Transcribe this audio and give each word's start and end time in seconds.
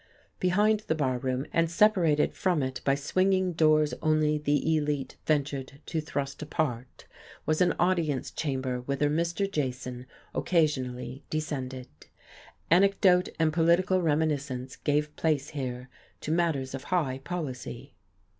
Behind 0.39 0.79
the 0.87 0.95
bar 0.95 1.19
room, 1.19 1.45
and 1.53 1.69
separated 1.69 2.33
from 2.33 2.63
it 2.63 2.81
by 2.83 2.95
swinging 2.95 3.53
doors 3.53 3.93
only 4.01 4.39
the 4.39 4.75
elite 4.75 5.15
ventured 5.27 5.79
to 5.85 6.01
thrust 6.01 6.41
apart, 6.41 7.05
was 7.45 7.61
an 7.61 7.73
audience 7.73 8.31
chamber 8.31 8.81
whither 8.81 9.11
Mr. 9.11 9.45
Jason 9.51 10.07
occasionally 10.33 11.23
descended. 11.29 11.87
Anecdote 12.71 13.29
and 13.37 13.53
political 13.53 14.01
reminiscence 14.01 14.75
gave 14.75 15.15
place 15.17 15.49
here 15.49 15.87
to 16.21 16.31
matters 16.31 16.73
of 16.73 16.85
high 16.85 17.19
policy. 17.19 17.93